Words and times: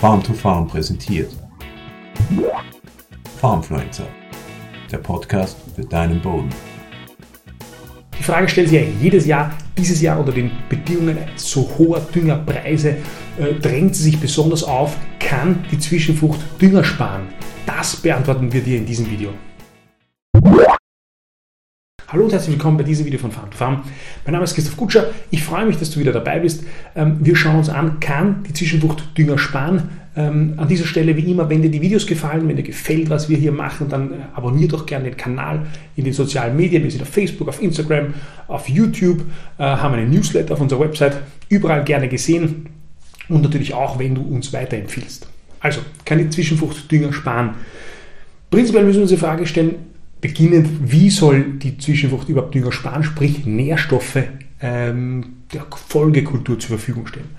Farm 0.00 0.22
to 0.22 0.32
Farm 0.32 0.68
präsentiert. 0.68 1.32
Farmfluencer, 3.40 4.06
der 4.92 4.98
Podcast 4.98 5.56
für 5.74 5.84
deinen 5.84 6.22
Boden. 6.22 6.50
Die 8.16 8.22
Frage 8.22 8.48
stellt 8.48 8.68
sich 8.68 8.80
ja 8.80 8.86
jedes 9.00 9.26
Jahr, 9.26 9.50
dieses 9.76 10.00
Jahr 10.00 10.20
unter 10.20 10.30
den 10.30 10.52
Bedingungen 10.68 11.18
so 11.34 11.68
hoher 11.76 11.98
Düngerpreise 12.14 12.98
äh, 13.40 13.54
drängt 13.60 13.96
sie 13.96 14.04
sich 14.04 14.20
besonders 14.20 14.62
auf, 14.62 14.96
kann 15.18 15.64
die 15.72 15.80
Zwischenfrucht 15.80 16.38
Dünger 16.62 16.84
sparen? 16.84 17.26
Das 17.66 17.96
beantworten 17.96 18.52
wir 18.52 18.62
dir 18.62 18.78
in 18.78 18.86
diesem 18.86 19.10
Video. 19.10 19.30
Hallo 22.10 22.24
und 22.24 22.32
herzlich 22.32 22.54
willkommen 22.54 22.78
bei 22.78 22.84
diesem 22.84 23.04
Video 23.04 23.18
von 23.18 23.30
Farm 23.30 23.50
to 23.50 23.58
Farm. 23.58 23.82
Mein 24.24 24.32
Name 24.32 24.42
ist 24.42 24.54
Christoph 24.54 24.78
Kutscher. 24.78 25.10
Ich 25.30 25.42
freue 25.42 25.66
mich, 25.66 25.76
dass 25.76 25.90
du 25.90 26.00
wieder 26.00 26.10
dabei 26.10 26.38
bist. 26.38 26.64
Ähm, 26.96 27.18
wir 27.20 27.36
schauen 27.36 27.56
uns 27.56 27.68
an, 27.68 28.00
kann 28.00 28.44
die 28.48 28.54
Zwischenfrucht 28.54 29.18
Dünger 29.18 29.36
sparen? 29.36 29.90
Ähm, 30.16 30.54
an 30.56 30.68
dieser 30.68 30.86
Stelle 30.86 31.14
wie 31.18 31.30
immer, 31.30 31.50
wenn 31.50 31.60
dir 31.60 31.70
die 31.70 31.82
Videos 31.82 32.06
gefallen, 32.06 32.48
wenn 32.48 32.56
dir 32.56 32.62
gefällt, 32.62 33.10
was 33.10 33.28
wir 33.28 33.36
hier 33.36 33.52
machen, 33.52 33.90
dann 33.90 34.12
äh, 34.12 34.16
abonniere 34.34 34.68
doch 34.68 34.86
gerne 34.86 35.04
den 35.04 35.18
Kanal 35.18 35.66
in 35.96 36.04
den 36.04 36.14
sozialen 36.14 36.56
Medien. 36.56 36.82
Wir 36.82 36.90
sind 36.90 37.02
auf 37.02 37.10
Facebook, 37.10 37.46
auf 37.46 37.62
Instagram, 37.62 38.14
auf 38.46 38.70
YouTube, 38.70 39.20
äh, 39.58 39.64
haben 39.64 39.92
einen 39.92 40.10
Newsletter 40.10 40.54
auf 40.54 40.62
unserer 40.62 40.80
Website, 40.80 41.20
überall 41.50 41.84
gerne 41.84 42.08
gesehen 42.08 42.70
und 43.28 43.42
natürlich 43.42 43.74
auch, 43.74 43.98
wenn 43.98 44.14
du 44.14 44.22
uns 44.22 44.50
weiterempfiehlst. 44.54 45.28
Also, 45.60 45.82
kann 46.06 46.16
die 46.16 46.30
Zwischenfrucht 46.30 46.90
Dünger 46.90 47.12
sparen? 47.12 47.50
Prinzipiell 48.50 48.84
müssen 48.84 48.96
wir 48.96 49.02
uns 49.02 49.10
die 49.10 49.18
Frage 49.18 49.46
stellen, 49.46 49.74
beginnend, 50.20 50.68
wie 50.90 51.10
soll 51.10 51.58
die 51.58 51.78
Zwischenfrucht 51.78 52.28
überhaupt 52.28 52.54
Dünger 52.54 52.72
sparen, 52.72 53.04
sprich 53.04 53.46
Nährstoffe 53.46 54.18
ähm, 54.60 55.24
der 55.52 55.66
Folgekultur 55.70 56.58
zur 56.58 56.78
Verfügung 56.78 57.06
stellen. 57.06 57.30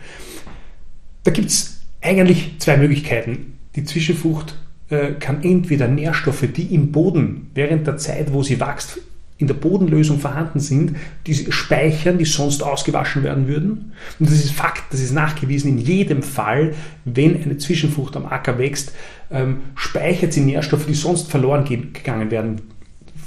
Da 1.24 1.32
gibt 1.32 1.50
es 1.50 1.82
eigentlich 2.02 2.56
zwei 2.60 2.78
Möglichkeiten. 2.78 3.58
Die 3.76 3.84
Zwischenfrucht 3.84 4.58
äh, 4.90 5.12
kann 5.14 5.44
entweder 5.44 5.88
Nährstoffe, 5.88 6.48
die 6.56 6.74
im 6.74 6.92
Boden 6.92 7.52
während 7.54 7.86
der 7.88 7.98
Zeit, 7.98 8.34
wo 8.34 8.44
sie 8.44 8.60
wächst, 8.60 9.00
in 9.40 9.48
der 9.48 9.56
Bodenlösung 9.56 10.20
vorhanden 10.20 10.60
sind, 10.60 10.98
die 11.26 11.34
speichern, 11.34 12.18
die 12.18 12.26
sonst 12.26 12.62
ausgewaschen 12.62 13.24
werden 13.24 13.48
würden. 13.48 13.94
Und 14.20 14.30
das 14.30 14.44
ist 14.44 14.52
Fakt, 14.52 14.84
das 14.92 15.00
ist 15.00 15.14
nachgewiesen 15.14 15.70
in 15.72 15.78
jedem 15.78 16.22
Fall, 16.22 16.76
wenn 17.06 17.42
eine 17.42 17.58
Zwischenfrucht 17.58 18.16
am 18.18 18.26
Acker 18.26 18.60
wächst, 18.60 18.94
ähm, 19.32 19.62
speichert 19.76 20.34
sie 20.34 20.42
Nährstoffe, 20.42 20.86
die 20.86 20.94
sonst 20.94 21.32
verloren 21.32 21.66
gegangen 21.66 22.30
werden 22.30 22.62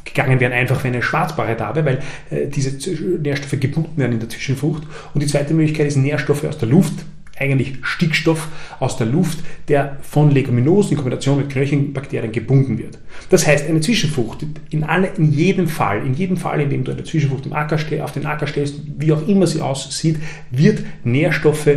gegangen 0.05 0.41
wären, 0.41 0.53
einfach 0.53 0.83
wenn 0.85 0.93
eine 0.93 1.03
Schwarzbarre 1.03 1.57
da 1.57 1.75
wäre, 1.75 1.87
weil 1.87 1.99
äh, 2.31 2.47
diese 2.49 2.77
Nährstoffe 3.21 3.59
gebunden 3.59 3.97
werden 3.97 4.13
in 4.13 4.21
der 4.21 4.29
Zwischenfrucht. 4.29 4.83
Und 5.15 5.23
die 5.23 5.27
zweite 5.27 5.55
Möglichkeit 5.55 5.87
ist 5.87 5.97
Nährstoffe 5.97 6.45
aus 6.45 6.59
der 6.59 6.69
Luft 6.69 7.05
eigentlich 7.43 7.75
Stickstoff 7.83 8.48
aus 8.81 8.97
der 8.97 9.07
Luft, 9.07 9.41
der 9.69 9.98
von 10.01 10.31
Leguminosen 10.31 10.93
in 10.93 10.97
Kombination 10.97 11.39
mit 11.39 11.51
Knöchelbakterien 11.51 12.33
gebunden 12.33 12.79
wird. 12.79 12.99
Das 13.31 13.47
heißt, 13.47 13.69
eine 13.69 13.81
Zwischenfrucht, 13.81 14.47
in, 14.71 14.84
alle, 14.84 15.09
in 15.17 15.33
jedem 15.33 15.69
Fall, 15.69 16.07
in 16.07 16.15
jedem 16.15 16.37
Fall, 16.37 16.61
in 16.61 16.71
dem 16.71 16.84
du 16.84 16.93
eine 16.93 17.05
Zwischenfrucht 17.05 17.47
im 17.47 17.53
Acker, 17.53 17.79
auf 18.03 18.12
den 18.12 18.27
Acker 18.27 18.47
stellst, 18.47 18.77
wie 18.99 19.12
auch 19.12 19.27
immer 19.27 19.47
sie 19.47 19.61
aussieht, 19.61 20.19
wird 20.51 20.84
Nährstoffe 21.05 21.69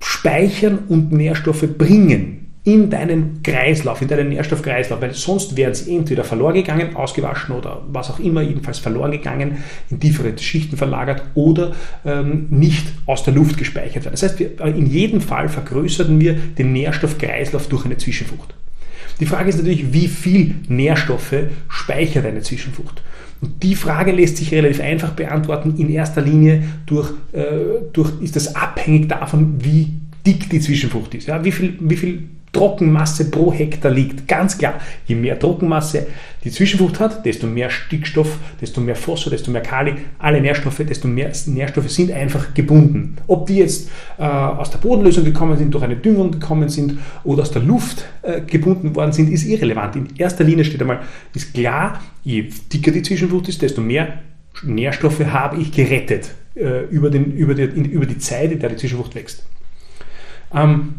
speichern 0.00 0.78
und 0.88 1.12
Nährstoffe 1.12 1.66
bringen 1.78 2.41
in 2.64 2.90
deinen 2.90 3.42
Kreislauf, 3.42 4.02
in 4.02 4.08
deinen 4.08 4.28
Nährstoffkreislauf, 4.28 5.00
weil 5.00 5.14
sonst 5.14 5.56
wären 5.56 5.74
sie 5.74 5.96
entweder 5.96 6.22
verloren 6.22 6.54
gegangen, 6.54 6.94
ausgewaschen 6.94 7.56
oder 7.56 7.82
was 7.88 8.10
auch 8.10 8.20
immer, 8.20 8.40
jedenfalls 8.40 8.78
verloren 8.78 9.10
gegangen, 9.10 9.64
in 9.90 9.98
tiefere 9.98 10.38
Schichten 10.38 10.76
verlagert 10.76 11.22
oder 11.34 11.72
ähm, 12.04 12.46
nicht 12.50 12.86
aus 13.06 13.24
der 13.24 13.34
Luft 13.34 13.58
gespeichert 13.58 14.04
werden. 14.04 14.12
Das 14.12 14.22
heißt, 14.22 14.38
wir, 14.38 14.60
in 14.60 14.86
jedem 14.86 15.20
Fall 15.20 15.48
vergrößern 15.48 16.20
wir 16.20 16.34
den 16.34 16.72
Nährstoffkreislauf 16.72 17.66
durch 17.66 17.84
eine 17.84 17.96
Zwischenfrucht. 17.96 18.54
Die 19.18 19.26
Frage 19.26 19.48
ist 19.48 19.56
natürlich, 19.56 19.92
wie 19.92 20.08
viel 20.08 20.54
Nährstoffe 20.68 21.34
speichert 21.68 22.26
eine 22.26 22.42
Zwischenfrucht? 22.42 23.02
Und 23.40 23.60
die 23.62 23.74
Frage 23.74 24.12
lässt 24.12 24.36
sich 24.36 24.52
relativ 24.52 24.80
einfach 24.80 25.10
beantworten. 25.10 25.74
In 25.78 25.90
erster 25.90 26.22
Linie 26.22 26.62
durch, 26.86 27.10
äh, 27.32 27.42
durch, 27.92 28.12
ist 28.20 28.36
das 28.36 28.54
abhängig 28.54 29.08
davon, 29.08 29.56
wie 29.64 29.94
dick 30.24 30.48
die 30.48 30.60
Zwischenfrucht 30.60 31.14
ist. 31.16 31.26
Ja, 31.26 31.44
wie 31.44 31.50
viel, 31.50 31.76
wie 31.80 31.96
viel 31.96 32.22
Trockenmasse 32.52 33.30
pro 33.30 33.52
Hektar 33.52 33.90
liegt. 33.90 34.28
Ganz 34.28 34.58
klar, 34.58 34.74
je 35.06 35.14
mehr 35.14 35.38
Trockenmasse 35.38 36.06
die 36.44 36.50
Zwischenfrucht 36.50 37.00
hat, 37.00 37.24
desto 37.24 37.46
mehr 37.46 37.70
Stickstoff, 37.70 38.38
desto 38.60 38.80
mehr 38.80 38.94
Phosphor, 38.94 39.30
desto 39.30 39.50
mehr 39.50 39.62
Kali, 39.62 39.94
alle 40.18 40.40
Nährstoffe, 40.40 40.82
desto 40.86 41.08
mehr 41.08 41.32
Nährstoffe 41.46 41.90
sind 41.90 42.12
einfach 42.12 42.52
gebunden. 42.52 43.16
Ob 43.26 43.46
die 43.46 43.56
jetzt 43.56 43.90
äh, 44.18 44.22
aus 44.22 44.70
der 44.70 44.78
Bodenlösung 44.78 45.24
gekommen 45.24 45.56
sind, 45.56 45.72
durch 45.72 45.84
eine 45.84 45.96
Düngung 45.96 46.32
gekommen 46.32 46.68
sind 46.68 46.98
oder 47.24 47.42
aus 47.42 47.50
der 47.50 47.62
Luft 47.62 48.04
äh, 48.22 48.42
gebunden 48.42 48.94
worden 48.94 49.12
sind, 49.12 49.32
ist 49.32 49.44
irrelevant. 49.44 49.96
In 49.96 50.08
erster 50.16 50.44
Linie 50.44 50.64
steht 50.64 50.80
einmal, 50.80 51.00
ist 51.34 51.54
klar, 51.54 52.00
je 52.22 52.50
dicker 52.72 52.90
die 52.90 53.02
Zwischenfrucht 53.02 53.48
ist, 53.48 53.62
desto 53.62 53.80
mehr 53.80 54.18
Nährstoffe 54.62 55.24
habe 55.24 55.60
ich 55.60 55.72
gerettet 55.72 56.30
äh, 56.54 56.84
über, 56.90 57.08
den, 57.08 57.32
über, 57.32 57.54
die, 57.54 57.62
in, 57.62 57.86
über 57.86 58.04
die 58.04 58.18
Zeit, 58.18 58.52
in 58.52 58.58
der 58.58 58.70
die 58.70 58.76
Zwischenfrucht 58.76 59.14
wächst. 59.14 59.44
Ähm, 60.54 60.94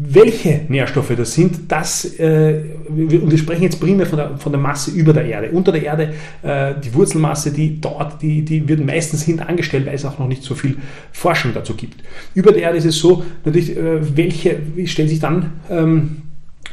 welche 0.00 0.60
Nährstoffe 0.68 1.12
das 1.16 1.34
sind, 1.34 1.72
das, 1.72 2.04
äh, 2.20 2.62
wir, 2.88 3.20
und 3.20 3.32
wir 3.32 3.38
sprechen 3.38 3.64
jetzt 3.64 3.80
primär 3.80 4.06
von 4.06 4.16
der, 4.16 4.38
von 4.38 4.52
der 4.52 4.60
Masse 4.60 4.92
über 4.92 5.12
der 5.12 5.24
Erde. 5.24 5.50
Unter 5.50 5.72
der 5.72 5.82
Erde, 5.82 6.14
äh, 6.42 6.74
die 6.80 6.94
Wurzelmasse, 6.94 7.50
die 7.50 7.80
dort, 7.80 8.22
die, 8.22 8.44
die 8.44 8.68
wird 8.68 8.84
meistens 8.84 9.24
hintangestellt, 9.24 9.86
weil 9.86 9.96
es 9.96 10.04
auch 10.04 10.20
noch 10.20 10.28
nicht 10.28 10.44
so 10.44 10.54
viel 10.54 10.76
Forschung 11.10 11.52
dazu 11.52 11.74
gibt. 11.74 12.00
Über 12.32 12.52
der 12.52 12.62
Erde 12.62 12.78
ist 12.78 12.84
es 12.84 12.96
so, 12.96 13.24
natürlich, 13.44 13.76
äh, 13.76 14.16
welche, 14.16 14.60
stellt 14.84 15.08
sich 15.08 15.18
dann, 15.18 15.54
ähm, 15.68 16.22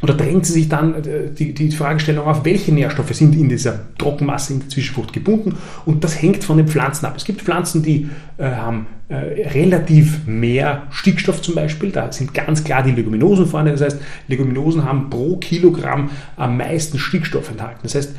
oder 0.06 0.14
drängt 0.14 0.46
sie 0.46 0.54
sich 0.54 0.70
dann 0.70 0.94
äh, 1.04 1.32
die, 1.36 1.56
die 1.56 1.72
Fragestellung 1.72 2.28
auf, 2.28 2.46
welche 2.46 2.72
Nährstoffe 2.72 3.16
sind 3.16 3.36
in 3.36 3.50
dieser 3.50 3.80
Trockenmasse 3.98 4.54
in 4.54 4.60
der 4.60 4.70
Zwischenfrucht 4.70 5.14
gebunden 5.14 5.56
und 5.84 6.04
das 6.04 6.22
hängt 6.22 6.44
von 6.44 6.58
den 6.58 6.68
Pflanzen 6.68 7.08
ab. 7.08 7.16
Es 7.18 7.26
gibt 7.26 7.42
Pflanzen, 7.42 7.82
die 7.82 8.08
äh, 8.38 8.44
haben 8.44 8.86
äh, 9.10 9.16
relativ 9.50 10.28
mehr 10.28 10.84
Stickstoff 10.92 11.42
zum 11.42 11.56
Beispiel, 11.56 11.90
da 11.90 12.12
sind 12.12 12.36
ganz 12.36 12.64
klar 12.64 12.84
die 12.84 12.92
Leguminosen 12.92 13.48
vorne, 13.48 13.72
das 13.72 13.82
heißt 13.82 14.00
Leguminosen 14.28 14.84
haben 14.84 15.10
pro 15.10 15.38
Kilogramm 15.38 16.12
am 16.36 16.56
meisten 16.56 17.00
Stickstoff 17.00 17.50
enthalten. 17.50 17.80
Das 17.82 17.96
heißt, 17.96 18.12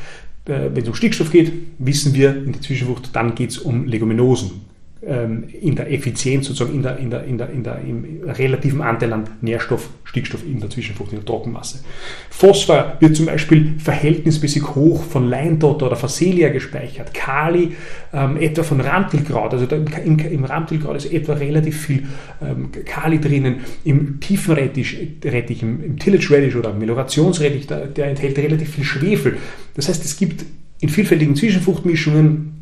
äh, 0.47 0.71
wenn 0.75 0.83
es 0.83 0.89
um 0.89 0.95
Stickstoff 0.97 1.31
geht, 1.31 1.53
wissen 1.79 2.15
wir 2.15 2.37
in 2.37 2.53
der 2.53 2.63
Zwischenfrucht, 2.63 3.15
dann 3.15 3.37
geht 3.37 3.51
es 3.51 3.59
um 3.59 3.87
Leguminosen. 3.87 4.66
Ähm, 5.09 5.45
in 5.61 5.77
der 5.77 5.93
Effizienz, 5.93 6.49
sozusagen 6.49 6.75
in 6.75 6.83
der, 6.83 6.99
in 6.99 7.11
der, 7.11 7.23
in 7.23 7.39
der, 7.39 7.51
in 7.51 7.63
der, 7.63 7.79
im 7.79 8.29
relativen 8.29 8.81
Anteil 8.81 9.13
an 9.13 9.23
Nährstoff, 9.41 9.89
Stickstoff 10.03 10.43
in 10.45 10.59
der 10.59 10.69
Zwischenfrucht, 10.69 11.13
in 11.13 11.19
der 11.19 11.25
Trockenmasse. 11.25 11.85
Phosphor 12.29 12.97
wird 12.99 13.15
zum 13.15 13.27
Beispiel 13.27 13.75
verhältnismäßig 13.79 14.75
hoch 14.75 15.05
von 15.05 15.29
Leindotter 15.29 15.87
oder 15.87 15.95
Phacelia 15.95 16.49
gespeichert. 16.49 17.15
Kali 17.15 17.77
ähm, 18.13 18.37
etwa 18.37 18.65
von 18.65 18.81
Ramtilkraut, 18.81 19.53
also 19.53 19.67
da, 19.67 19.77
im, 19.77 20.19
im 20.19 20.45
Ramtilkraut 20.45 20.97
ist 20.97 21.13
etwa 21.13 21.35
relativ 21.35 21.83
viel 21.83 22.03
ähm, 22.43 22.73
Kali 22.85 23.21
drinnen. 23.21 23.61
Im 23.85 24.19
Tiefenrettich, 24.19 24.99
Rettich, 25.25 25.63
im, 25.63 25.85
im 25.85 25.99
Tillage 26.01 26.35
Radish 26.35 26.57
oder 26.57 26.73
Melorationsrettich, 26.73 27.69
der, 27.69 27.87
der 27.87 28.09
enthält 28.09 28.39
relativ 28.39 28.71
viel 28.71 28.85
Schwefel. 28.85 29.37
Das 29.75 29.89
heißt, 29.89 30.05
es 30.05 30.17
gibt 30.17 30.45
in 30.81 30.89
vielfältigen 30.89 31.37
Zwischenfruchtmischungen 31.37 32.56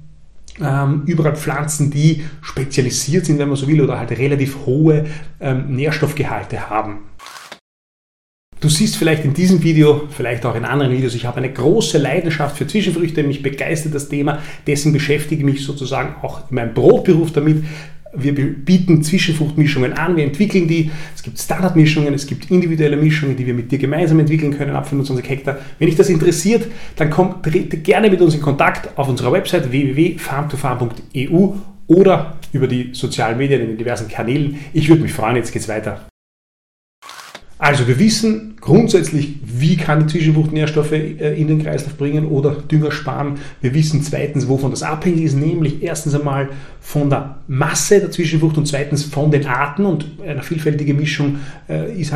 ähm, 0.62 1.02
überall 1.06 1.36
Pflanzen, 1.36 1.90
die 1.90 2.24
spezialisiert 2.42 3.26
sind, 3.26 3.38
wenn 3.38 3.48
man 3.48 3.56
so 3.56 3.66
will, 3.66 3.80
oder 3.80 3.98
halt 3.98 4.10
relativ 4.12 4.66
hohe 4.66 5.06
ähm, 5.40 5.74
Nährstoffgehalte 5.74 6.70
haben. 6.70 7.00
Du 8.60 8.70
siehst 8.70 8.96
vielleicht 8.96 9.26
in 9.26 9.34
diesem 9.34 9.62
Video, 9.62 10.08
vielleicht 10.08 10.46
auch 10.46 10.54
in 10.54 10.64
anderen 10.64 10.90
Videos, 10.90 11.14
ich 11.14 11.26
habe 11.26 11.36
eine 11.36 11.52
große 11.52 11.98
Leidenschaft 11.98 12.56
für 12.56 12.66
Zwischenfrüchte, 12.66 13.22
mich 13.22 13.42
begeistert 13.42 13.94
das 13.94 14.08
Thema, 14.08 14.38
dessen 14.66 14.92
beschäftige 14.92 15.40
ich 15.40 15.44
mich 15.44 15.64
sozusagen 15.66 16.14
auch 16.22 16.50
in 16.50 16.54
meinem 16.54 16.72
Brotberuf 16.72 17.30
damit, 17.32 17.64
wir 18.16 18.34
bieten 18.34 19.02
Zwischenfruchtmischungen 19.02 19.92
an, 19.94 20.16
wir 20.16 20.24
entwickeln 20.24 20.68
die. 20.68 20.90
Es 21.14 21.22
gibt 21.22 21.38
Standardmischungen, 21.38 22.14
es 22.14 22.26
gibt 22.26 22.50
individuelle 22.50 22.96
Mischungen, 22.96 23.36
die 23.36 23.46
wir 23.46 23.54
mit 23.54 23.70
dir 23.72 23.78
gemeinsam 23.78 24.20
entwickeln 24.20 24.56
können 24.56 24.74
ab 24.74 24.88
25 24.88 25.28
Hektar. 25.28 25.58
Wenn 25.78 25.86
dich 25.86 25.96
das 25.96 26.08
interessiert, 26.08 26.66
dann 26.96 27.10
komm 27.10 27.36
gerne 27.42 28.10
mit 28.10 28.20
uns 28.20 28.34
in 28.34 28.40
Kontakt 28.40 28.96
auf 28.96 29.08
unserer 29.08 29.32
Website 29.32 29.70
www.farmtofarm.eu 29.70 31.52
oder 31.86 32.36
über 32.52 32.66
die 32.66 32.90
sozialen 32.92 33.36
Medien 33.36 33.60
in 33.60 33.68
den 33.68 33.78
diversen 33.78 34.08
Kanälen. 34.08 34.58
Ich 34.72 34.88
würde 34.88 35.02
mich 35.02 35.12
freuen, 35.12 35.36
jetzt 35.36 35.52
geht's 35.52 35.68
weiter. 35.68 36.06
Also 37.56 37.86
wir 37.86 38.00
wissen 38.00 38.56
grundsätzlich, 38.60 39.36
wie 39.44 39.76
kann 39.76 40.00
die 40.00 40.06
Zwischenfrucht 40.06 40.52
Nährstoffe 40.52 40.92
äh, 40.92 41.40
in 41.40 41.46
den 41.46 41.62
Kreislauf 41.62 41.96
bringen 41.96 42.26
oder 42.26 42.50
Dünger 42.50 42.90
sparen. 42.90 43.38
Wir 43.60 43.74
wissen 43.74 44.02
zweitens, 44.02 44.48
wovon 44.48 44.72
das 44.72 44.82
abhängig 44.82 45.22
ist, 45.22 45.36
nämlich 45.36 45.82
erstens 45.82 46.14
einmal 46.14 46.48
von 46.80 47.10
der 47.10 47.36
Masse 47.46 48.00
der 48.00 48.10
Zwischenfrucht 48.10 48.58
und 48.58 48.66
zweitens 48.66 49.04
von 49.04 49.30
den 49.30 49.46
Arten 49.46 49.86
und 49.86 50.06
eine 50.26 50.42
vielfältige 50.42 50.94
Mischung 50.94 51.38
äh, 51.68 51.92
ist, 52.00 52.12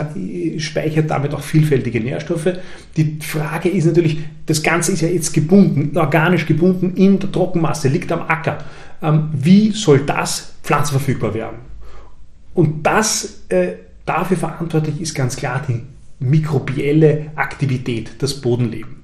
speichert 0.58 1.11
damit 1.11 1.32
auch 1.32 1.43
vielfältige 1.43 2.00
Nährstoffe. 2.00 2.55
Die 2.96 3.19
Frage 3.23 3.69
ist 3.69 3.85
natürlich, 3.85 4.19
das 4.46 4.62
Ganze 4.62 4.93
ist 4.93 5.02
ja 5.02 5.08
jetzt 5.08 5.32
gebunden, 5.32 5.96
organisch 5.96 6.46
gebunden 6.46 6.94
in 6.96 7.20
der 7.20 7.31
Trockenmasse, 7.31 7.88
liegt 7.88 8.11
am 8.11 8.23
Acker. 8.23 8.58
Ähm, 9.00 9.29
wie 9.32 9.70
soll 9.70 10.00
das 10.00 10.55
pflanzenverfügbar 10.64 11.32
werden? 11.32 11.58
Und 12.55 12.85
das 12.85 13.44
äh, 13.50 13.75
dafür 14.08 14.37
verantwortlich 14.37 15.00
ist 15.00 15.14
ganz 15.14 15.37
klar 15.37 15.62
die 15.69 15.82
mikrobielle 16.20 17.26
Aktivität, 17.37 18.10
das 18.19 18.40
Bodenleben. 18.40 18.99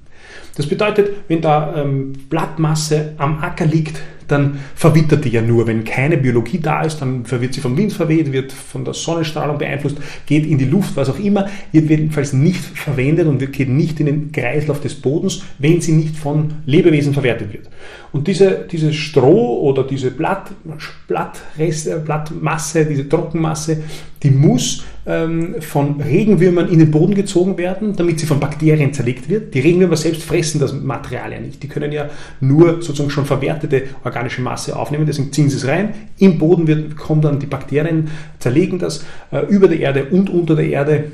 Das 0.55 0.67
bedeutet, 0.67 1.11
wenn 1.27 1.41
da 1.41 1.75
ähm, 1.75 2.13
Blattmasse 2.29 3.13
am 3.17 3.39
Acker 3.39 3.65
liegt, 3.65 4.01
dann 4.27 4.59
verwittert 4.75 5.25
die 5.25 5.29
ja 5.29 5.41
nur. 5.41 5.67
Wenn 5.67 5.83
keine 5.83 6.17
Biologie 6.17 6.59
da 6.59 6.81
ist, 6.81 6.97
dann 6.97 7.29
wird 7.29 7.53
sie 7.53 7.61
vom 7.61 7.77
Wind 7.77 7.93
verweht, 7.93 8.31
wird 8.31 8.51
von 8.51 8.83
der 8.83 8.93
Sonnenstrahlung 8.93 9.57
beeinflusst, 9.57 9.97
geht 10.25 10.45
in 10.45 10.57
die 10.57 10.65
Luft, 10.65 10.95
was 10.95 11.09
auch 11.09 11.19
immer, 11.19 11.47
wird 11.71 11.89
jedenfalls 11.89 12.33
nicht 12.33 12.63
verwendet 12.63 13.27
und 13.27 13.51
geht 13.51 13.69
nicht 13.69 13.99
in 13.99 14.05
den 14.07 14.31
Kreislauf 14.31 14.81
des 14.81 14.95
Bodens, 14.95 15.43
wenn 15.59 15.81
sie 15.81 15.91
nicht 15.91 16.15
von 16.15 16.55
Lebewesen 16.65 17.13
verwertet 17.13 17.53
wird. 17.53 17.69
Und 18.11 18.27
diese, 18.27 18.65
diese 18.71 18.93
Stroh 18.93 19.59
oder 19.61 19.83
diese 19.83 20.11
Blatt, 20.11 20.51
Blattreste, 21.07 21.99
Blattmasse, 21.99 22.85
diese 22.85 23.07
Trockenmasse, 23.07 23.83
die 24.25 24.31
muss 24.31 24.83
ähm, 25.05 25.61
von 25.61 26.01
Regenwürmern 26.01 26.67
in 26.67 26.79
den 26.79 26.89
Boden 26.89 27.13
gezogen 27.13 27.59
werden, 27.59 27.95
damit 27.95 28.19
sie 28.19 28.25
von 28.25 28.39
Bakterien 28.39 28.91
zerlegt 28.91 29.29
wird. 29.29 29.53
Die 29.53 29.59
Regenwürmer 29.59 29.97
selbst 29.97 30.23
fressen 30.23 30.59
das 30.59 30.73
Material 30.73 31.31
ja 31.31 31.39
nicht. 31.39 31.61
Die 31.61 31.67
können 31.67 31.91
ja 31.91 32.09
nur 32.41 32.81
sozusagen 32.81 33.11
schon 33.11 33.25
verwertete 33.25 33.83
organische 34.03 34.41
Masse 34.41 34.75
aufnehmen, 34.75 35.05
deswegen 35.05 35.31
ziehen 35.31 35.47
sie 35.47 35.57
es 35.57 35.67
rein. 35.67 35.93
Im 36.17 36.39
Boden 36.39 36.65
wird, 36.65 36.97
kommen 36.97 37.21
dann 37.21 37.39
die 37.39 37.45
Bakterien, 37.45 38.09
zerlegen 38.39 38.79
das 38.79 39.05
äh, 39.31 39.45
über 39.47 39.67
der 39.67 39.79
Erde 39.79 40.05
und 40.05 40.31
unter 40.31 40.55
der 40.55 40.67
Erde 40.67 41.11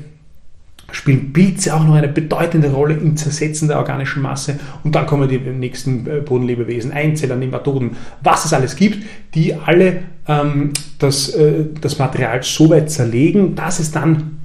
spielen 0.92 1.32
Pilze 1.32 1.74
auch 1.74 1.84
noch 1.84 1.94
eine 1.94 2.08
bedeutende 2.08 2.70
Rolle 2.70 2.94
im 2.94 3.16
Zersetzen 3.16 3.68
der 3.68 3.78
organischen 3.78 4.22
Masse. 4.22 4.58
Und 4.84 4.94
dann 4.94 5.06
kommen 5.06 5.28
die 5.28 5.38
nächsten 5.38 6.06
äh, 6.06 6.20
Bodenlebewesen, 6.20 6.92
Einzeller, 6.92 7.36
Nematoden, 7.36 7.96
was 8.22 8.44
es 8.44 8.52
alles 8.52 8.76
gibt, 8.76 9.04
die 9.34 9.54
alle 9.54 10.04
ähm, 10.28 10.72
das, 10.98 11.30
äh, 11.30 11.64
das 11.80 11.98
Material 11.98 12.42
so 12.42 12.70
weit 12.70 12.90
zerlegen, 12.90 13.54
dass 13.54 13.80
es 13.80 13.90
dann 13.90 14.38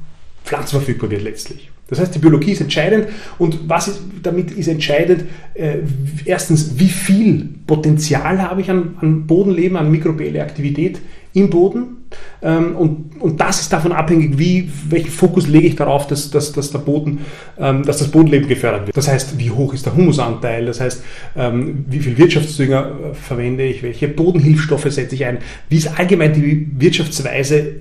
pflanzenverfügbar 0.44 1.12
wird 1.12 1.24
letztlich. 1.24 1.70
Das 1.90 2.00
heißt, 2.00 2.16
die 2.16 2.20
Biologie 2.20 2.52
ist 2.52 2.62
entscheidend 2.62 3.08
und 3.38 3.70
was 3.70 3.88
ist, 3.88 4.02
damit 4.22 4.52
ist 4.52 4.68
entscheidend, 4.68 5.24
äh, 5.54 5.78
erstens, 6.26 6.78
wie 6.78 6.90
viel 6.90 7.50
Potenzial 7.66 8.42
habe 8.42 8.62
ich 8.62 8.70
an, 8.70 8.98
an 9.00 9.26
Bodenleben, 9.26 9.78
an 9.78 9.90
mikrobielle 9.90 10.42
Aktivität 10.42 11.00
im 11.34 11.50
Boden 11.50 11.98
ähm, 12.42 12.76
und, 12.76 13.22
und 13.22 13.42
das 13.42 13.62
ist 13.62 13.74
davon 13.74 13.92
abhängig, 13.92 14.38
wie, 14.38 14.70
welchen 14.90 15.10
Fokus 15.10 15.48
lege 15.48 15.68
ich 15.68 15.76
darauf, 15.76 16.08
dass, 16.08 16.30
dass, 16.30 16.54
dass, 16.54 16.72
der 16.72 16.80
Boden, 16.80 17.26
ähm, 17.58 17.84
dass 17.84 17.98
das 17.98 18.10
Bodenleben 18.10 18.48
gefördert 18.48 18.88
wird. 18.88 18.98
Das 18.98 19.08
heißt, 19.08 19.38
wie 19.38 19.52
hoch 19.52 19.74
ist 19.74 19.86
der 19.86 19.96
Humusanteil, 19.96 20.66
das 20.66 20.80
heißt, 20.80 21.04
ähm, 21.36 21.86
wie 21.90 22.00
viel 22.00 22.18
Wirtschaftsdünger 22.18 22.92
äh, 23.12 23.14
verwende 23.14 23.64
ich, 23.66 23.84
welche 23.84 24.08
Bodenhilfsstoffe 24.08 24.90
setze 24.90 25.16
ich 25.16 25.26
ein, 25.26 25.40
wie 25.70 25.78
ist 25.78 26.00
allgemein 26.00 26.34
die 26.34 26.68
Wirtschaftsweise, 26.78 27.78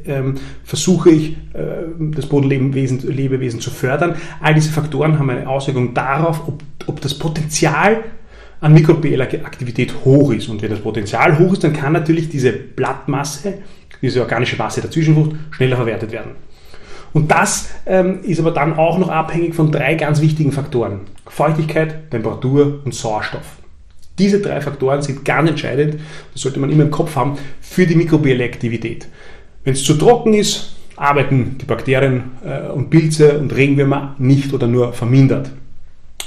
versuche 0.64 1.10
ich, 1.10 1.32
äh, 1.52 1.84
das 2.14 2.26
Bodenlebewesen 2.26 3.00
Lebewesen 3.06 3.60
zu 3.60 3.70
fördern. 3.70 4.16
All 4.40 4.54
diese 4.54 4.70
Faktoren 4.70 5.18
haben 5.18 5.30
eine 5.30 5.48
Auswirkung 5.48 5.94
darauf, 5.94 6.48
ob, 6.48 6.62
ob 6.86 7.00
das 7.00 7.14
Potenzial 7.14 8.04
an 8.60 8.72
mikrobieller 8.72 9.24
Aktivität 9.24 9.94
hoch 10.04 10.32
ist. 10.32 10.48
Und 10.48 10.62
wenn 10.62 10.70
das 10.70 10.80
Potenzial 10.80 11.38
hoch 11.38 11.52
ist, 11.52 11.64
dann 11.64 11.72
kann 11.72 11.92
natürlich 11.92 12.28
diese 12.28 12.52
Blattmasse, 12.52 13.54
diese 14.02 14.20
organische 14.20 14.56
Masse 14.56 14.80
der 14.80 14.90
Zwischenfrucht 14.90 15.36
schneller 15.50 15.76
verwertet 15.76 16.12
werden. 16.12 16.32
Und 17.12 17.30
das 17.30 17.70
ähm, 17.86 18.20
ist 18.24 18.40
aber 18.40 18.50
dann 18.50 18.76
auch 18.76 18.98
noch 18.98 19.08
abhängig 19.08 19.54
von 19.54 19.72
drei 19.72 19.94
ganz 19.94 20.20
wichtigen 20.20 20.52
Faktoren. 20.52 21.00
Feuchtigkeit, 21.26 22.10
Temperatur 22.10 22.80
und 22.84 22.94
Sauerstoff. 22.94 23.56
Diese 24.18 24.40
drei 24.40 24.60
Faktoren 24.60 25.02
sind 25.02 25.24
ganz 25.24 25.48
entscheidend, 25.50 26.00
das 26.32 26.42
sollte 26.42 26.58
man 26.58 26.70
immer 26.70 26.84
im 26.84 26.90
Kopf 26.90 27.16
haben, 27.16 27.38
für 27.60 27.86
die 27.86 27.94
mikrobielle 27.94 28.44
Aktivität. 28.44 29.08
Wenn 29.64 29.74
es 29.74 29.84
zu 29.84 29.94
trocken 29.94 30.34
ist, 30.34 30.76
arbeiten 30.96 31.58
die 31.60 31.66
Bakterien 31.66 32.32
äh, 32.44 32.68
und 32.68 32.88
Pilze 32.88 33.38
und 33.38 33.54
Regenwürmer 33.54 34.14
nicht 34.18 34.52
oder 34.52 34.66
nur 34.66 34.92
vermindert. 34.92 35.50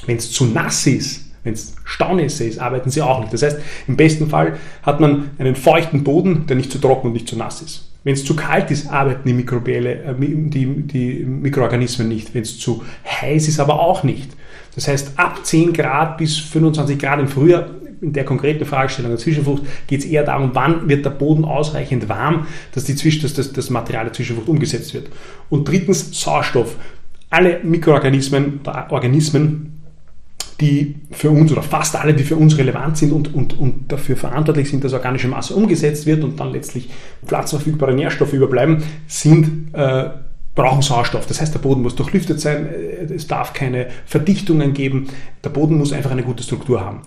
Wenn 0.05 0.17
es 0.17 0.31
zu 0.31 0.45
nass 0.45 0.85
ist, 0.85 1.28
wenn 1.49 1.55
es 1.55 1.75
Staunässe 1.83 2.45
ist, 2.45 2.59
arbeiten 2.59 2.91
sie 2.91 3.01
auch 3.01 3.19
nicht. 3.19 3.33
Das 3.33 3.41
heißt, 3.41 3.57
im 3.87 3.97
besten 3.97 4.29
Fall 4.29 4.57
hat 4.83 4.99
man 4.99 5.31
einen 5.39 5.55
feuchten 5.55 6.03
Boden, 6.03 6.45
der 6.47 6.55
nicht 6.55 6.71
zu 6.71 6.77
trocken 6.77 7.07
und 7.07 7.13
nicht 7.13 7.27
zu 7.27 7.35
nass 7.35 7.61
ist. 7.61 7.89
Wenn 8.03 8.13
es 8.13 8.23
zu 8.23 8.35
kalt 8.35 8.71
ist, 8.71 8.89
arbeiten 8.89 9.27
die, 9.27 9.33
Mikrobielle, 9.33 10.03
äh, 10.03 10.15
die, 10.19 10.65
die 10.83 11.25
Mikroorganismen 11.25 12.07
nicht. 12.07 12.33
Wenn 12.33 12.43
es 12.43 12.59
zu 12.59 12.83
heiß 13.05 13.47
ist, 13.47 13.59
aber 13.59 13.79
auch 13.79 14.03
nicht. 14.03 14.31
Das 14.75 14.87
heißt, 14.87 15.13
ab 15.17 15.39
10 15.43 15.73
Grad 15.73 16.17
bis 16.17 16.37
25 16.37 16.99
Grad 16.99 17.19
im 17.19 17.27
Frühjahr, 17.27 17.69
in 18.01 18.13
der 18.13 18.23
konkreten 18.23 18.63
Fragestellung 18.65 19.11
der 19.11 19.19
Zwischenfrucht, 19.19 19.63
geht 19.87 19.99
es 19.99 20.05
eher 20.05 20.23
darum, 20.23 20.51
wann 20.53 20.87
wird 20.87 21.03
der 21.03 21.09
Boden 21.09 21.43
ausreichend 21.43 22.07
warm, 22.07 22.47
dass, 22.73 22.85
die 22.85 22.95
Zwisch 22.95 23.21
dass 23.21 23.33
das, 23.33 23.51
das 23.51 23.69
Material 23.69 24.05
der 24.05 24.13
Zwischenfrucht 24.13 24.47
umgesetzt 24.47 24.93
wird. 24.93 25.09
Und 25.49 25.67
drittens 25.67 26.21
Sauerstoff. 26.21 26.75
Alle 27.31 27.59
Mikroorganismen, 27.63 28.61
Organismen 28.89 29.78
die 30.59 30.95
für 31.11 31.29
uns 31.29 31.51
oder 31.51 31.63
fast 31.63 31.95
alle, 31.95 32.13
die 32.13 32.23
für 32.23 32.35
uns 32.35 32.57
relevant 32.57 32.97
sind 32.97 33.13
und, 33.13 33.33
und, 33.33 33.57
und 33.57 33.91
dafür 33.91 34.17
verantwortlich 34.17 34.69
sind, 34.69 34.83
dass 34.83 34.94
organische 34.94 35.27
Masse 35.27 35.56
umgesetzt 35.56 36.06
wird 36.06 36.23
und 36.23 36.39
dann 36.39 36.51
letztlich 36.51 36.89
pflanzenverfügbare 37.25 37.94
Nährstoffe 37.94 38.33
überbleiben, 38.33 38.83
sind 39.07 39.73
äh, 39.73 40.09
brauchen 40.56 40.81
Sauerstoff. 40.81 41.25
Das 41.25 41.39
heißt, 41.39 41.53
der 41.53 41.59
Boden 41.59 41.81
muss 41.81 41.95
durchlüftet 41.95 42.41
sein, 42.41 42.67
äh, 42.67 43.13
es 43.13 43.27
darf 43.27 43.53
keine 43.53 43.88
Verdichtungen 44.06 44.73
geben, 44.73 45.07
der 45.44 45.50
Boden 45.50 45.77
muss 45.77 45.94
einfach 45.94 46.11
eine 46.11 46.23
gute 46.23 46.44
Struktur 46.44 46.81
haben. 46.81 47.01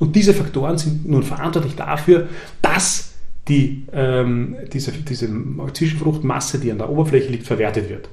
Und 0.00 0.16
diese 0.16 0.34
Faktoren 0.34 0.78
sind 0.78 1.08
nun 1.08 1.22
verantwortlich 1.22 1.76
dafür, 1.76 2.28
dass 2.62 3.12
die, 3.48 3.86
ähm, 3.92 4.56
diese, 4.72 4.92
diese 4.92 5.28
Zwischenfruchtmasse, 5.72 6.58
die 6.58 6.70
an 6.70 6.78
der 6.78 6.90
Oberfläche 6.90 7.30
liegt, 7.30 7.46
verwertet 7.46 7.88
wird. 7.88 8.08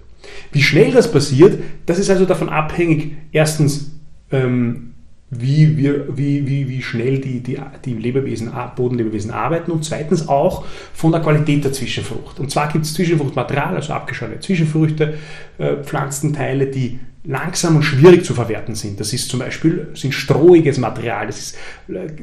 Wie 0.51 0.61
schnell 0.61 0.91
das 0.91 1.11
passiert, 1.11 1.59
das 1.85 1.99
ist 1.99 2.09
also 2.09 2.25
davon 2.25 2.49
abhängig, 2.49 3.15
erstens, 3.31 3.91
ähm, 4.31 4.93
wie, 5.29 5.77
wir, 5.77 6.17
wie, 6.17 6.47
wie, 6.47 6.69
wie 6.69 6.81
schnell 6.81 7.19
die, 7.19 7.41
die, 7.41 7.59
die 7.83 7.93
Lebewesen, 7.93 8.51
Bodenlebewesen 8.75 9.31
arbeiten 9.31 9.71
und 9.71 9.83
zweitens 9.83 10.27
auch 10.27 10.65
von 10.93 11.11
der 11.11 11.21
Qualität 11.21 11.63
der 11.63 11.73
Zwischenfrucht. 11.73 12.39
Und 12.39 12.51
zwar 12.51 12.71
gibt 12.71 12.85
es 12.85 12.93
Zwischenfruchtmaterial, 12.93 13.75
also 13.75 13.93
abgeschorene 13.93 14.39
Zwischenfrüchte, 14.39 15.15
äh, 15.57 15.77
Pflanzenteile, 15.77 16.67
die 16.67 16.99
langsam 17.25 17.75
und 17.77 17.83
schwierig 17.83 18.23
zu 18.25 18.33
verwerten 18.33 18.75
sind. 18.75 18.99
Das 18.99 19.13
ist 19.13 19.29
zum 19.29 19.39
Beispiel 19.39 19.87
sind 19.93 20.13
strohiges 20.13 20.77
Material, 20.77 21.27
das 21.27 21.39
ist, 21.39 21.57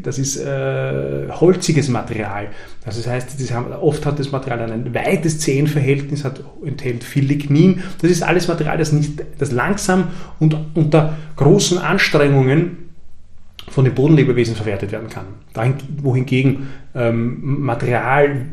das 0.02 0.18
ist 0.18 0.36
äh, 0.36 1.28
holziges 1.30 1.88
Material. 1.88 2.48
Das 2.84 3.06
heißt, 3.06 3.52
haben, 3.52 3.72
oft 3.72 4.06
hat 4.06 4.18
das 4.18 4.30
Material 4.30 4.70
ein 4.70 4.94
weites 4.94 5.40
Zehenverhältnis, 5.40 6.24
hat, 6.24 6.42
enthält 6.64 7.04
viel 7.04 7.24
Lignin. 7.24 7.82
Das 8.00 8.10
ist 8.10 8.22
alles 8.22 8.48
Material, 8.48 8.78
das, 8.78 8.92
nicht, 8.92 9.22
das 9.38 9.52
langsam 9.52 10.08
und 10.38 10.56
unter 10.74 11.16
großen 11.36 11.78
Anstrengungen 11.78 12.81
von 13.68 13.84
den 13.84 13.94
Bodenlebewesen 13.94 14.54
verwertet 14.54 14.92
werden 14.92 15.08
kann. 15.08 15.26
wohingegen 16.02 16.68
ähm, 16.94 17.38
Material, 17.62 18.44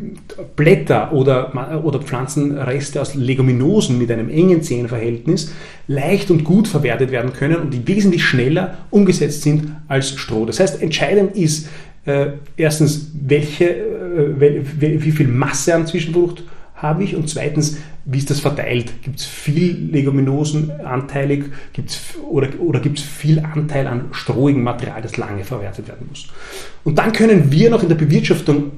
Blätter 0.56 1.12
oder, 1.12 1.84
oder 1.84 2.00
Pflanzenreste 2.00 3.02
aus 3.02 3.16
Leguminosen 3.16 3.98
mit 3.98 4.12
einem 4.12 4.30
engen 4.30 4.62
Zehenverhältnis 4.62 5.54
leicht 5.88 6.32
und 6.32 6.44
gut 6.44 6.68
verwertet 6.68 7.12
werden 7.12 7.34
können 7.34 7.58
und 7.58 7.74
die 7.74 7.88
wesentlich 7.88 8.24
schneller 8.24 8.78
umgesetzt 8.92 9.42
sind 9.42 9.76
als 9.88 10.12
Stroh. 10.18 10.46
Das 10.46 10.60
heißt, 10.60 10.82
entscheidend 10.82 11.36
ist 11.36 11.68
äh, 12.06 12.28
erstens, 12.56 13.12
welche, 13.14 13.70
äh, 13.70 14.64
wie 14.80 15.12
viel 15.12 15.28
Masse 15.28 15.76
an 15.76 15.86
Zwischenfrucht 15.86 16.44
habe 16.82 17.04
ich 17.04 17.16
und 17.16 17.30
zweitens, 17.30 17.78
wie 18.06 18.18
ist 18.18 18.30
das 18.30 18.40
verteilt? 18.40 19.02
Gibt 19.04 19.20
es 19.20 19.26
viel 19.26 19.90
Leguminosen 19.92 20.72
anteilig 20.72 21.46
gibt's, 21.74 22.16
oder, 22.30 22.48
oder 22.60 22.80
gibt 22.80 23.00
es 23.00 23.04
viel 23.04 23.40
Anteil 23.40 23.86
an 23.88 24.06
strohigem 24.12 24.64
Material, 24.64 25.02
das 25.02 25.18
lange 25.18 25.44
verwertet 25.44 25.88
werden 25.88 26.08
muss? 26.10 26.28
Und 26.84 26.98
dann 26.98 27.12
können 27.12 27.52
wir 27.52 27.70
noch 27.70 27.84
in 27.84 27.90
der 27.90 27.96
Bewirtschaftung 27.96 28.72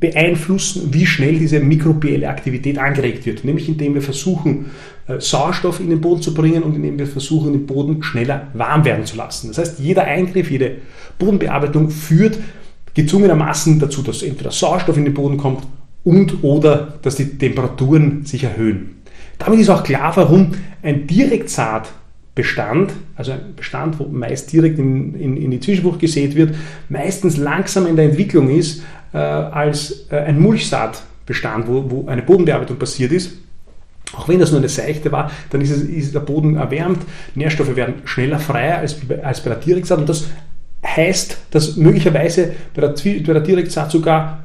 beeinflussen, 0.00 0.92
wie 0.92 1.06
schnell 1.06 1.38
diese 1.38 1.60
mikrobielle 1.60 2.28
Aktivität 2.28 2.78
angeregt 2.78 3.24
wird, 3.24 3.44
nämlich 3.44 3.68
indem 3.68 3.94
wir 3.94 4.02
versuchen, 4.02 4.66
äh, 5.06 5.20
Sauerstoff 5.20 5.80
in 5.80 5.88
den 5.88 6.00
Boden 6.00 6.20
zu 6.20 6.34
bringen 6.34 6.62
und 6.62 6.74
indem 6.74 6.98
wir 6.98 7.06
versuchen, 7.06 7.52
den 7.52 7.66
Boden 7.66 8.02
schneller 8.02 8.48
warm 8.54 8.84
werden 8.84 9.06
zu 9.06 9.16
lassen. 9.16 9.48
Das 9.48 9.58
heißt, 9.58 9.78
jeder 9.78 10.04
Eingriff, 10.04 10.50
jede 10.50 10.78
Bodenbearbeitung 11.18 11.90
führt 11.90 12.38
gezwungenermaßen 12.94 13.78
dazu, 13.78 14.02
dass 14.02 14.22
entweder 14.22 14.50
Sauerstoff 14.50 14.96
in 14.96 15.04
den 15.04 15.14
Boden 15.14 15.36
kommt 15.36 15.62
und 16.04 16.44
oder 16.44 16.94
dass 17.02 17.16
die 17.16 17.38
Temperaturen 17.38 18.24
sich 18.24 18.44
erhöhen. 18.44 19.02
Damit 19.38 19.60
ist 19.60 19.70
auch 19.70 19.82
klar, 19.82 20.12
warum 20.16 20.52
ein 20.82 21.06
Direktsaatbestand, 21.06 22.92
also 23.16 23.32
ein 23.32 23.54
Bestand, 23.56 23.98
wo 23.98 24.04
meist 24.04 24.52
direkt 24.52 24.78
in, 24.78 25.14
in, 25.14 25.36
in 25.36 25.50
die 25.50 25.60
Zwischenfrucht 25.60 26.00
gesät 26.00 26.36
wird, 26.36 26.54
meistens 26.88 27.36
langsam 27.36 27.86
in 27.86 27.96
der 27.96 28.04
Entwicklung 28.06 28.50
ist 28.50 28.82
äh, 29.12 29.18
als 29.18 30.06
äh, 30.10 30.16
ein 30.16 30.40
Mulchsaatbestand, 30.40 31.66
wo, 31.66 31.90
wo 31.90 32.06
eine 32.06 32.22
Bodenbearbeitung 32.22 32.78
passiert 32.78 33.12
ist. 33.12 33.32
Auch 34.16 34.28
wenn 34.28 34.38
das 34.38 34.50
nur 34.50 34.60
eine 34.60 34.68
seichte 34.68 35.10
war, 35.10 35.30
dann 35.50 35.60
ist, 35.60 35.70
es, 35.70 35.82
ist 35.82 36.14
der 36.14 36.20
Boden 36.20 36.56
erwärmt, 36.56 37.00
Nährstoffe 37.34 37.74
werden 37.74 38.02
schneller 38.04 38.38
frei 38.38 38.76
als, 38.76 38.96
als 39.22 39.42
bei 39.42 39.50
der 39.50 39.58
Direktsaat 39.58 39.98
und 39.98 40.08
das 40.08 40.28
heißt, 40.86 41.38
dass 41.50 41.76
möglicherweise 41.76 42.52
bei 42.74 42.82
der, 42.82 42.90
bei 42.90 43.32
der 43.32 43.40
Direktsaat 43.40 43.90
sogar 43.90 44.44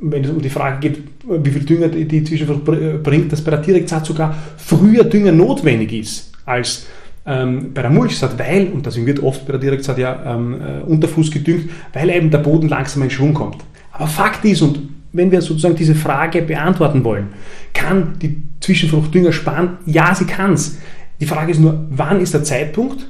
wenn 0.00 0.24
es 0.24 0.30
um 0.30 0.40
die 0.40 0.50
Frage 0.50 0.88
geht, 0.88 1.02
wie 1.28 1.50
viel 1.50 1.64
Dünger 1.64 1.88
die 1.88 2.24
Zwischenfrucht 2.24 2.64
bringt, 3.02 3.32
dass 3.32 3.42
bei 3.42 3.50
der 3.50 3.60
Direktsaat 3.60 4.06
sogar 4.06 4.36
früher 4.56 5.04
Dünger 5.04 5.32
notwendig 5.32 5.92
ist 5.92 6.32
als 6.44 6.86
ähm, 7.24 7.72
bei 7.72 7.82
der 7.82 7.90
Mulchsaat, 7.90 8.38
weil, 8.38 8.68
und 8.68 8.84
deswegen 8.84 9.06
wird 9.06 9.22
oft 9.22 9.46
bei 9.46 9.52
der 9.52 9.60
Direktsaat 9.60 9.98
ja 9.98 10.34
ähm, 10.34 10.60
äh, 10.60 10.82
Unterfuß 10.82 11.30
gedüngt, 11.30 11.70
weil 11.92 12.10
eben 12.10 12.30
der 12.30 12.38
Boden 12.38 12.68
langsam 12.68 13.02
in 13.02 13.10
Schwung 13.10 13.34
kommt. 13.34 13.58
Aber 13.92 14.06
Fakt 14.06 14.44
ist, 14.44 14.62
und 14.62 14.80
wenn 15.12 15.30
wir 15.30 15.40
sozusagen 15.40 15.76
diese 15.76 15.94
Frage 15.94 16.42
beantworten 16.42 17.04
wollen, 17.04 17.28
kann 17.74 18.14
die 18.20 18.42
Zwischenfrucht 18.60 19.14
Dünger 19.14 19.32
sparen? 19.32 19.78
Ja, 19.86 20.14
sie 20.14 20.24
kann 20.24 20.54
es. 20.54 20.78
Die 21.20 21.26
Frage 21.26 21.52
ist 21.52 21.60
nur, 21.60 21.86
wann 21.90 22.20
ist 22.20 22.34
der 22.34 22.42
Zeitpunkt? 22.42 23.06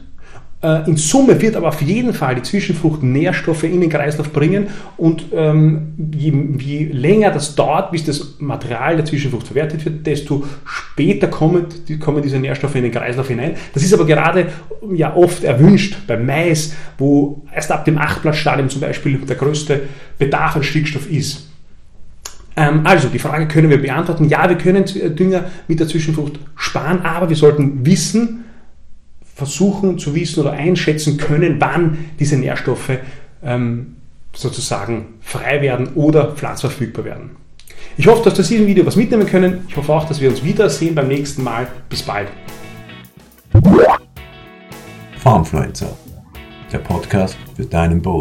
Äh, 0.63 0.89
in 0.89 0.97
Summe 0.97 1.41
wird 1.43 1.57
aber 1.57 1.69
auf 1.69 1.83
jeden 1.83 2.15
Fall 2.15 2.37
die 2.37 2.43
Zwischenfrucht 2.43 3.03
Nährstoffe 3.03 3.65
in 3.65 3.81
den 3.81 3.91
Kreislauf 3.91 4.33
bringen 4.33 4.69
und 4.97 5.27
ähm, 5.33 5.95
je, 6.15 6.33
je, 6.59 6.85
länger 6.93 7.33
das 7.33 7.57
dauert, 7.57 7.91
bis 7.91 8.05
das 8.05 8.37
Material 8.39 8.95
der 8.95 9.05
Zwischenfrucht 9.05 9.49
verwertet 9.49 9.85
wird, 9.85 10.07
desto 10.07 10.45
später 10.65 11.27
kommen, 11.27 11.67
die, 11.89 11.99
kommen 11.99 12.23
diese 12.23 12.39
Nährstoffe 12.39 12.77
in 12.77 12.85
den 12.85 12.93
Kreislauf 12.93 13.27
hinein. 13.27 13.55
Das 13.75 13.83
ist 13.83 13.93
aber 13.93 14.07
gerade 14.07 14.47
ja 14.95 15.17
oft 15.17 15.43
erwünscht 15.43 15.97
beim 16.07 16.27
Mais, 16.27 16.75
wo 16.97 17.43
erst 17.53 17.73
ab 17.73 17.85
dem 17.85 17.99
Achtblattstadium 17.99 18.69
zum 18.69 18.83
Beispiel 18.83 19.19
der 19.19 19.37
größte 19.37 19.81
Bedarf 20.19 20.55
an 20.55 20.63
Stickstoff 20.63 21.11
ist. 21.11 21.49
Ähm, 22.55 22.83
also 22.85 23.09
die 23.09 23.19
Frage 23.19 23.49
können 23.49 23.69
wir 23.69 23.83
beantworten. 23.83 24.29
Ja, 24.29 24.49
wir 24.49 24.59
können 24.59 24.85
Dünger 25.17 25.45
mit 25.67 25.81
der 25.81 25.89
Zwischenfrucht 25.89 26.39
sparen, 26.55 27.01
aber 27.03 27.29
wir 27.29 27.37
sollten 27.37 27.85
wissen, 27.85 28.45
versuchen 29.35 29.99
zu 29.99 30.15
wissen 30.15 30.41
oder 30.41 30.53
einschätzen 30.53 31.17
können, 31.17 31.57
wann 31.59 31.99
diese 32.19 32.37
Nährstoffe 32.37 32.99
ähm, 33.43 33.97
sozusagen 34.35 35.15
frei 35.21 35.61
werden 35.63 35.95
oder 35.95 36.33
pflanzverfügbar 36.33 37.05
werden. 37.05 37.31
Ich 37.97 38.07
hoffe, 38.07 38.23
dass 38.25 38.35
du 38.35 38.43
aus 38.43 38.49
diesem 38.49 38.67
Video 38.67 38.87
was 38.87 38.97
mitnehmen 38.97 39.27
können. 39.27 39.67
Ich 39.69 39.77
hoffe 39.77 39.93
auch, 39.93 40.07
dass 40.07 40.21
wir 40.21 40.31
uns 40.31 40.43
wiedersehen 40.43 40.95
beim 40.95 41.09
nächsten 41.09 41.43
Mal. 41.43 41.67
Bis 41.89 42.03
bald. 42.03 42.29
Farmfluencer, 45.19 45.97
der 46.73 46.79
Podcast 46.79 47.37
für 47.55 47.65
deinen 47.65 48.01
Boden. 48.01 48.21